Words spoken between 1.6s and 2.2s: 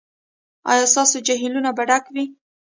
به ډک